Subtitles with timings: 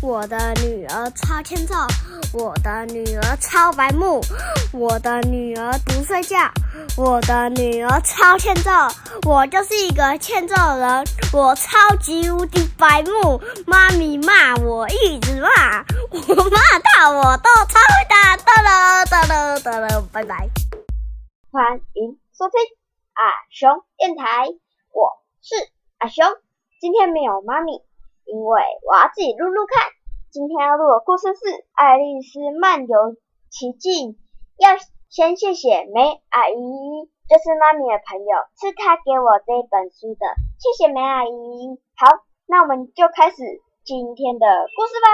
[0.00, 1.74] 我的女儿超欠揍，
[2.32, 4.20] 我的女儿超白目，
[4.72, 6.36] 我的女儿不睡觉，
[6.96, 8.70] 我的女儿超欠揍。
[9.26, 13.42] 我就是一个欠揍人，我超级无敌白目。
[13.66, 18.36] 妈咪骂我一直骂，我骂到我都超会打。
[18.36, 20.48] 哒了哒了哒了，拜拜。
[21.50, 22.60] 欢迎收听
[23.14, 24.46] 阿雄电台，
[24.92, 25.10] 我
[25.42, 25.56] 是
[25.98, 26.24] 阿雄。
[26.80, 27.72] 今天没有妈咪，
[28.28, 29.88] 因为我要自己录录看。
[30.30, 31.40] 今天要录的故事是
[31.72, 33.16] 《爱丽丝漫游
[33.48, 34.12] 奇境》，
[34.60, 34.76] 要
[35.08, 36.60] 先谢谢梅阿姨，
[37.24, 40.28] 就是妈咪的朋友，是她给我这本书的，
[40.60, 41.80] 谢谢梅阿姨。
[41.96, 43.40] 好，那我们就开始
[43.84, 45.08] 今天的故事吧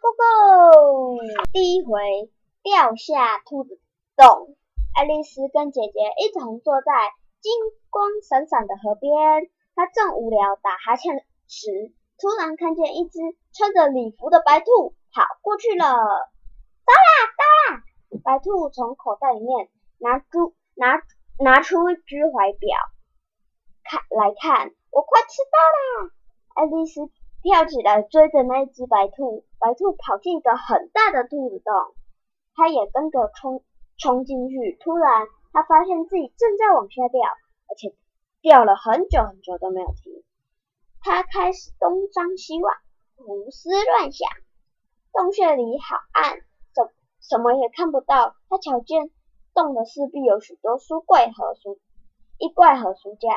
[0.00, 1.20] ，Go Go！
[1.52, 3.78] 第一回掉下兔子
[4.16, 4.56] 洞，
[4.96, 7.52] 爱丽丝跟姐姐一同坐在金
[7.90, 9.12] 光闪闪的河边，
[9.76, 11.92] 她正无聊打哈欠时。
[12.18, 13.18] 突然看见一只
[13.52, 17.82] 穿着礼服的白兔跑过去了，到啦到啦！
[18.24, 21.02] 白兔从口袋里面拿出拿
[21.38, 22.76] 拿出一只怀表，
[23.84, 26.10] 看来看，我快迟到啦！
[26.54, 27.00] 爱丽丝
[27.42, 31.94] 跳起来追着那只白兔，白兔跑进一个很大的兔子洞，
[32.54, 33.62] 她也跟着冲
[33.98, 34.78] 冲进去。
[34.80, 37.20] 突然，她发现自己正在往下掉，
[37.68, 37.94] 而且
[38.40, 40.15] 掉了很久很久都没有停。
[41.06, 42.74] 他开始东张西望，
[43.14, 44.28] 胡思乱想。
[45.12, 46.40] 洞穴里好暗，
[46.74, 48.34] 什什么也看不到。
[48.48, 49.12] 他瞧见
[49.54, 51.78] 洞的四壁有许多书柜和书
[52.38, 53.28] 衣柜和书架。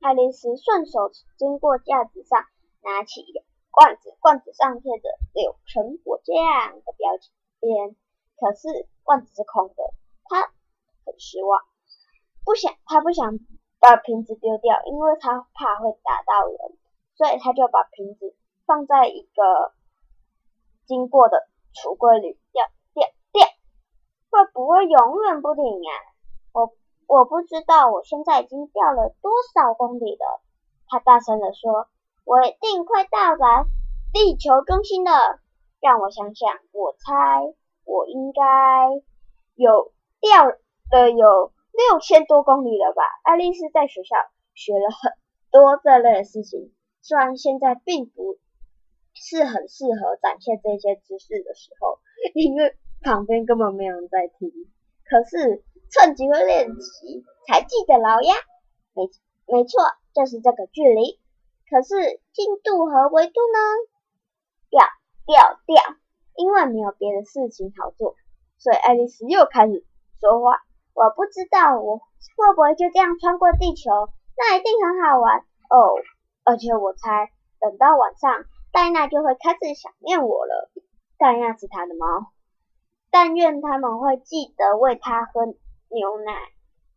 [0.00, 2.46] 爱丽丝顺手经过架子上，
[2.80, 6.34] 拿起一个罐子，罐子上贴着“柳橙果酱”
[6.86, 7.96] 的标签，
[8.40, 9.74] 可是罐子是空的。
[10.24, 10.40] 他
[11.04, 11.60] 很失望，
[12.46, 13.38] 不想，他不想。
[13.80, 16.76] 把瓶子丢掉，因为他怕会打到人，
[17.14, 18.34] 所以他就把瓶子
[18.66, 19.72] 放在一个
[20.86, 23.46] 经过的橱柜里，掉掉掉，
[24.30, 25.90] 会不会永远不停啊？
[26.52, 26.74] 我
[27.06, 30.40] 我不知道，我现在已经掉了多少公里了？
[30.88, 31.88] 他大声的说
[32.24, 33.64] ：“我一定快到达
[34.12, 35.38] 地球中心了。”
[35.80, 37.54] 让我想想，我猜
[37.84, 38.42] 我应该
[39.54, 41.52] 有掉了有。
[41.78, 43.02] 六千多公里了吧？
[43.22, 44.16] 爱丽丝在学校
[44.52, 45.12] 学了很
[45.52, 48.36] 多这类的事情，虽然现在并不
[49.14, 52.00] 是很适合展现这些知识的时候，
[52.34, 54.50] 因为旁边根本没有人在听。
[55.04, 58.34] 可是趁机会练习才记得牢呀。
[58.92, 59.08] 没
[59.46, 59.80] 没错，
[60.12, 61.20] 就是这个距离。
[61.70, 61.94] 可是
[62.32, 63.58] 进度和维度呢？
[64.68, 64.82] 掉
[65.26, 65.80] 掉掉！
[66.34, 68.16] 因为没有别的事情好做，
[68.58, 69.86] 所以爱丽丝又开始
[70.20, 70.58] 说话。
[70.98, 75.38] 我不知道我会不会就这样穿过地球，那一定很好玩
[75.70, 75.94] 哦。
[76.42, 80.72] 而且我猜，等到晚上，戴娜就会开始想念我了。
[81.16, 82.32] 戴娜是他的猫，
[83.12, 86.32] 但愿他们会记得喂他喝牛奶。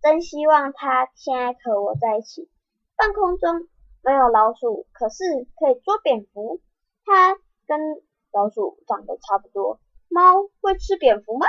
[0.00, 2.48] 真希望他现在和我在一起。
[2.94, 3.66] 半空中
[4.04, 5.24] 没有老鼠，可是
[5.58, 6.60] 可以捉蝙蝠。
[7.04, 7.34] 它
[7.66, 7.80] 跟
[8.30, 9.80] 老鼠长得差不多。
[10.08, 11.48] 猫会吃蝙蝠吗？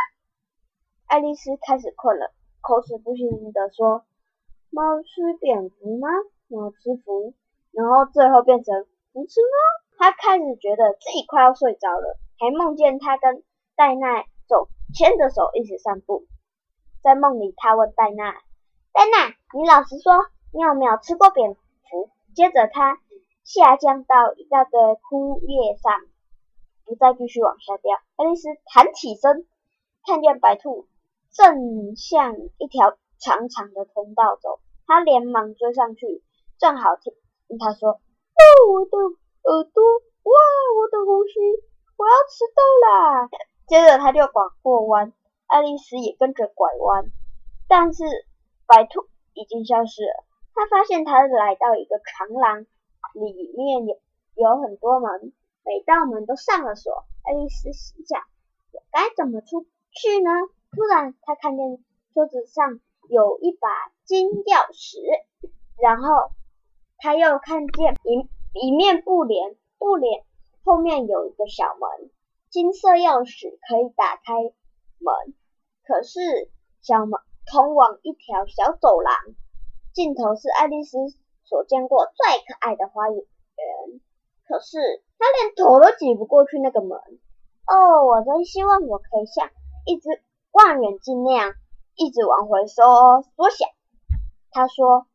[1.05, 2.33] 爱丽丝开始困了。
[2.69, 4.05] 口齿不清的说
[4.69, 6.07] ：“猫吃蝙蝠吗？
[6.49, 7.33] 猫吃蝠，
[7.71, 9.57] 然后最后变成不吃吗？”
[9.97, 13.43] 他开始觉得自己快要睡着了，还梦见他跟
[13.75, 16.27] 戴娜走牵着手一起散步。
[17.01, 18.33] 在梦里，他问戴娜
[18.93, 20.13] ：“戴娜，你老实说，
[20.53, 22.99] 你有没有吃过蝙蝠？”接着，他
[23.43, 25.91] 下降到一大堆枯叶上，
[26.85, 27.97] 不再继续往下掉。
[28.17, 29.47] 爱丽丝弹起身，
[30.05, 30.85] 看见白兔。
[31.31, 36.23] 正向一条长长的通道走，他连忙追上去，
[36.57, 37.13] 正好听
[37.59, 38.41] 他说：“哦，
[38.73, 39.83] 我的耳朵，
[40.23, 40.33] 哇，
[40.75, 41.39] 我的胡须，
[41.97, 43.29] 我要迟到啦！”
[43.67, 45.13] 接着他就拐过弯，
[45.47, 47.11] 爱丽丝也跟着拐弯，
[47.67, 48.03] 但是
[48.65, 50.25] 白兔已经消失了。
[50.55, 52.65] 他发现他来到一个长廊，
[53.13, 53.99] 里面有
[54.35, 55.31] 有很多门，
[55.63, 57.05] 每道门都上了锁。
[57.23, 58.21] 爱丽丝心想：
[58.71, 60.31] 我该怎么出去呢？
[60.71, 61.83] 突然，他看见
[62.13, 62.79] 桌子上
[63.09, 63.67] 有一把
[64.05, 64.99] 金钥匙，
[65.81, 66.31] 然后
[66.97, 70.23] 他又看见一一面布帘，布帘
[70.63, 72.11] 后面有一个小门，
[72.49, 74.33] 金色钥匙可以打开
[74.99, 75.35] 门。
[75.83, 76.51] 可是
[76.81, 79.13] 小门通往一条小走廊，
[79.93, 80.97] 尽头是爱丽丝
[81.45, 83.23] 所见过最可爱的花园。
[84.47, 84.77] 可是
[85.17, 86.99] 她连头都挤不过去那个门。
[87.65, 89.49] 哦，我真希望我可以像
[89.85, 90.21] 一只。
[90.59, 91.53] 望远镜那样
[91.95, 93.65] 一直往回缩缩小。
[94.51, 95.07] 他说：“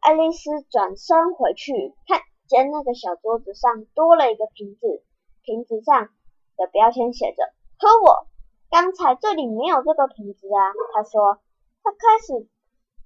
[0.00, 5.02] 爱丽丝转身回去，看见那个小桌子上多了一个瓶子，
[5.42, 6.10] 瓶子上
[6.58, 7.50] 的标签写着
[7.80, 8.26] “喝我”，
[8.68, 10.60] 刚才这里没有这个瓶子啊。
[10.92, 11.38] 他说，
[11.82, 12.46] 他开始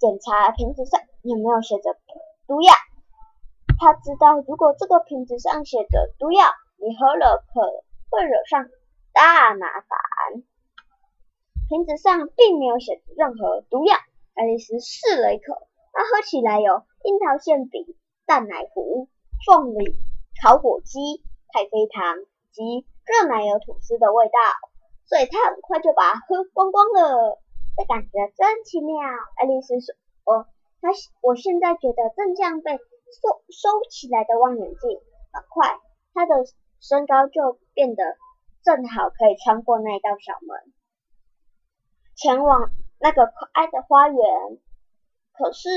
[0.01, 1.97] 检查瓶子上有没有写着
[2.49, 2.73] 毒药。
[3.79, 6.43] 他知道，如果这个瓶子上写着毒药，
[6.79, 7.61] 你喝了可
[8.11, 8.69] 会惹上
[9.13, 10.43] 大麻烦。
[11.69, 13.97] 瓶子上并没有写着任何毒药。
[14.35, 17.85] 爱丽丝试了一口，它喝起来有樱桃馅饼、
[18.25, 19.09] 蛋奶糊、
[19.45, 19.97] 凤梨、
[20.43, 22.19] 烤火鸡、太妃糖
[22.53, 24.39] 及热奶油吐司的味道，
[25.07, 27.41] 所以她很快就把它喝光光了。
[27.77, 28.97] 这感觉真奇妙。
[29.37, 30.47] 爱丽丝说：“哦，
[30.81, 30.91] 她
[31.21, 35.01] 我现在觉得正像被收收起来的望远镜。
[35.33, 35.81] 很快，
[36.15, 36.45] 她的
[36.81, 38.17] 身高就变得
[38.63, 40.73] 正好可以穿过那道小门，
[42.17, 44.17] 前往。”那个可爱的花园，
[45.37, 45.69] 可是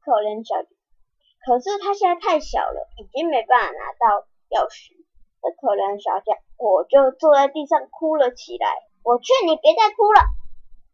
[0.00, 0.56] 可怜小，
[1.44, 4.96] 可是他现在太小了，已经没办法拿到钥匙。
[5.42, 8.66] 这可怜小姐，我就坐在地上哭了起来。
[9.04, 10.24] 我劝你别再哭了，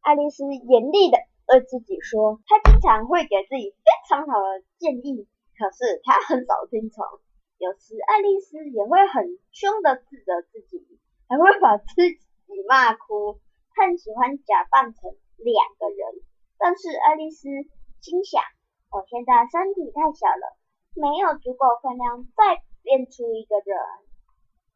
[0.03, 2.41] 爱丽丝严厉的对自己说。
[2.51, 7.07] 她经常会给自己非常好的建议，可是她很少听从。
[7.59, 10.83] 有时爱丽丝也会很凶的指责自己，
[11.29, 12.19] 还会把自己
[12.67, 13.39] 骂哭。
[13.81, 15.17] 更喜欢假扮成。
[15.41, 16.21] 两个人，
[16.61, 17.49] 但是爱丽丝
[18.05, 18.45] 心想，
[18.93, 20.53] 我现在身体太小了，
[20.93, 23.73] 没有足够分量再变出一个人。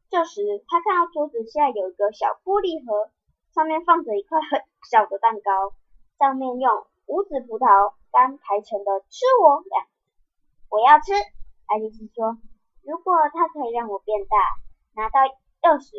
[0.08, 3.12] 这时，她看到桌子下有一个小玻璃盒，
[3.52, 5.76] 上面放着一块很小的蛋糕，
[6.16, 9.84] 上面用五指葡萄干排成的“吃我”两
[10.72, 11.12] 我要吃。
[11.68, 12.40] 爱丽丝说
[12.80, 14.36] ：“如果它可以让我变大，
[14.96, 15.20] 拿到
[15.60, 15.92] 钥匙；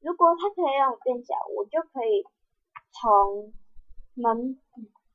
[0.00, 2.24] 如果它可以让我变小，我就可以
[2.90, 3.52] 从。”
[4.12, 4.60] 门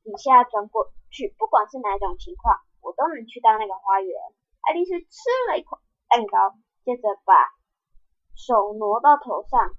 [0.02, 4.10] 底下钻过去，不管是哪种情况，我都能去到那个花园。
[4.62, 5.78] 爱丽丝吃了一口
[6.08, 7.34] 蛋糕，接着把
[8.34, 9.76] 手挪到头上，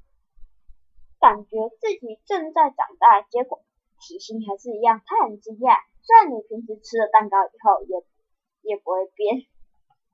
[1.20, 3.66] 感觉自己正在长大，结果
[4.00, 5.02] 体型还是一样。
[5.04, 8.06] 她很惊讶，虽然你平时吃了蛋糕以后也
[8.62, 9.44] 也不会变。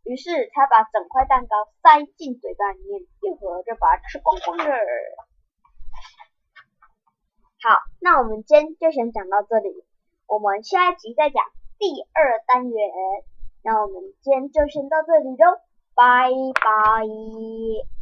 [0.04, 4.66] 于是他把整块蛋糕塞进嘴巴里面，一会儿就把它吃光光了。
[7.62, 9.86] 好，那我们今天就先讲到这里，
[10.28, 11.44] 我们下一集再讲
[11.80, 12.92] 第二单元。
[13.64, 15.62] 那我们今天就先到这里喽，
[15.96, 16.30] 拜
[16.62, 17.93] 拜。